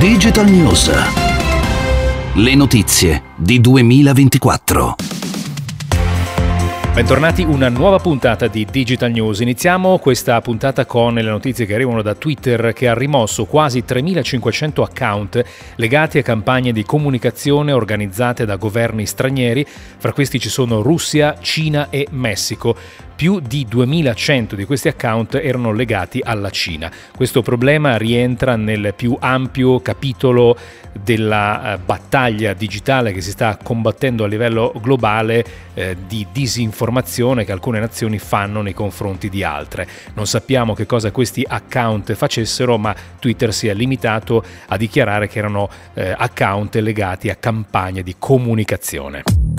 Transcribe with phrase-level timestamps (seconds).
[0.00, 0.90] Digital News.
[2.36, 4.96] Le notizie di 2024.
[6.94, 9.40] Bentornati, una nuova puntata di Digital News.
[9.40, 14.82] Iniziamo questa puntata con le notizie che arrivano da Twitter che ha rimosso quasi 3500
[14.82, 15.44] account
[15.76, 19.66] legati a campagne di comunicazione organizzate da governi stranieri.
[19.66, 22.74] Fra questi ci sono Russia, Cina e Messico
[23.20, 26.90] più di 2100 di questi account erano legati alla Cina.
[27.14, 30.56] Questo problema rientra nel più ampio capitolo
[30.90, 35.44] della eh, battaglia digitale che si sta combattendo a livello globale
[35.74, 39.86] eh, di disinformazione che alcune nazioni fanno nei confronti di altre.
[40.14, 45.38] Non sappiamo che cosa questi account facessero, ma Twitter si è limitato a dichiarare che
[45.38, 49.49] erano eh, account legati a campagne di comunicazione.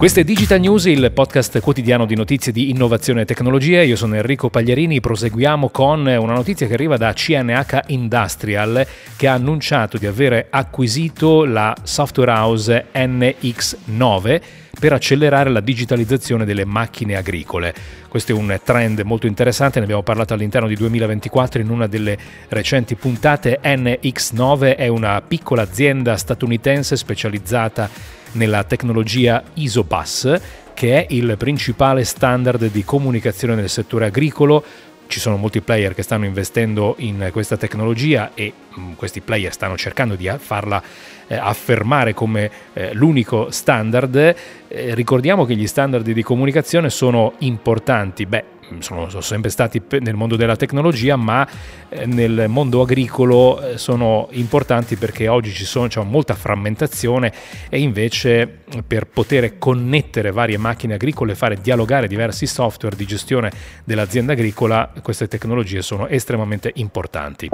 [0.00, 3.82] Questo è Digital News, il podcast quotidiano di notizie di innovazione e tecnologia.
[3.82, 4.98] Io sono Enrico Pagliarini.
[4.98, 8.86] Proseguiamo con una notizia che arriva da CNH Industrial
[9.18, 14.40] che ha annunciato di aver acquisito la software house NX9
[14.80, 17.74] per accelerare la digitalizzazione delle macchine agricole.
[18.08, 22.16] Questo è un trend molto interessante, ne abbiamo parlato all'interno di 2024 in una delle
[22.48, 23.60] recenti puntate.
[23.62, 30.40] NX9 è una piccola azienda statunitense specializzata nella tecnologia ISOPAS,
[30.74, 34.64] che è il principale standard di comunicazione nel settore agricolo.
[35.06, 39.76] Ci sono molti player che stanno investendo in questa tecnologia e mh, questi player stanno
[39.76, 40.80] cercando di farla
[41.26, 44.14] eh, affermare come eh, l'unico standard.
[44.16, 48.24] Eh, ricordiamo che gli standard di comunicazione sono importanti.
[48.24, 48.44] Beh,
[48.78, 51.46] sono, sono, sempre stati nel mondo della tecnologia, ma
[51.88, 57.32] eh, nel mondo agricolo eh, sono importanti perché oggi sono, c'è molta frammentazione
[57.68, 63.50] e invece per poter connettere varie macchine agricole e fare dialogare diversi software di gestione
[63.84, 67.48] dell'azienda agricola, queste tecnologie sono estremamente importanti.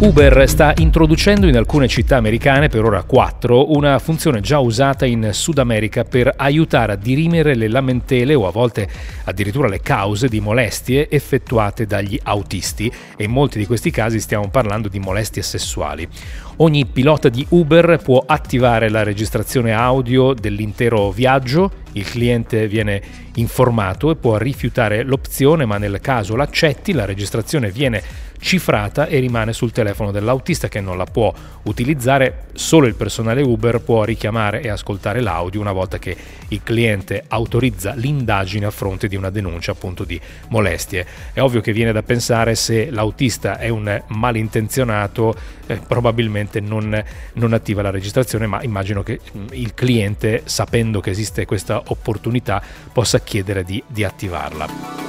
[0.00, 5.28] Uber sta introducendo in alcune città americane, per ora 4, una funzione già usata in
[5.32, 8.88] Sud America per aiutare a dirimere le lamentele o a volte
[9.24, 14.48] addirittura le cause di molestie effettuate dagli autisti e in molti di questi casi stiamo
[14.48, 16.08] parlando di molestie sessuali.
[16.56, 23.02] Ogni pilota di Uber può attivare la registrazione audio dell'intero viaggio, il cliente viene
[23.34, 28.02] informato e può rifiutare l'opzione, ma nel caso l'accetti la registrazione viene
[28.40, 31.32] cifrata e rimane sul telefono dell'autista che non la può
[31.64, 36.16] utilizzare, solo il personale Uber può richiamare e ascoltare l'audio una volta che
[36.48, 41.06] il cliente autorizza l'indagine a fronte di una denuncia appunto di molestie.
[41.32, 45.34] È ovvio che viene da pensare se l'autista è un malintenzionato
[45.66, 47.02] eh, probabilmente non,
[47.34, 52.62] non attiva la registrazione, ma immagino che mm, il cliente sapendo che esiste questa opportunità
[52.92, 54.99] possa chiedere di, di attivarla.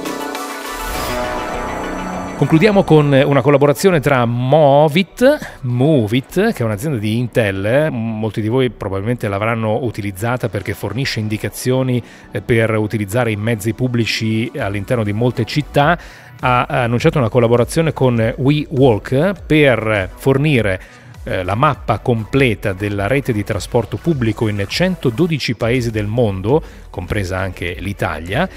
[2.42, 8.68] Concludiamo con una collaborazione tra Movit, Movit, che è un'azienda di Intel, molti di voi
[8.68, 15.44] probabilmente l'avranno utilizzata perché fornisce indicazioni eh, per utilizzare i mezzi pubblici all'interno di molte
[15.44, 15.96] città,
[16.40, 20.80] ha annunciato una collaborazione con WeWalk per fornire
[21.24, 27.38] eh, la mappa completa della rete di trasporto pubblico in 112 paesi del mondo, compresa
[27.38, 28.48] anche l'Italia,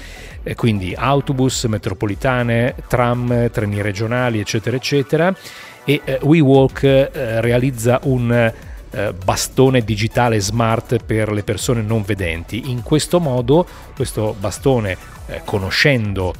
[0.42, 5.34] eh, quindi autobus, metropolitane, tram, treni regionali, eccetera, eccetera.
[5.84, 7.10] E eh, WeWalk
[7.40, 8.52] realizza un
[9.22, 12.70] bastone digitale smart per le persone non vedenti.
[12.70, 14.96] In questo modo, questo bastone,
[15.44, 16.32] conoscendo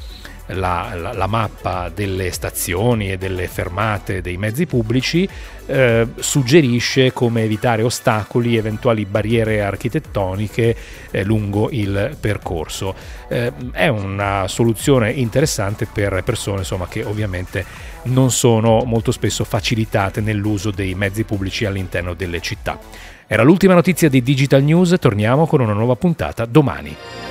[0.49, 5.29] la, la, la, mappa delle stazioni e delle fermate dei mezzi pubblici
[5.67, 10.77] eh, suggerisce come evitare ostacoli, eventuali barriere architettoniche
[11.11, 12.95] eh, lungo il percorso.
[13.29, 17.65] Eh, è una soluzione interessante per persone insomma, che ovviamente
[18.05, 22.79] non sono molto spesso facilitate nell'uso dei mezzi pubblici all'interno delle città.
[23.27, 27.26] Era l'ultima notizia di Digital News, torniamo con una nuova puntata domani.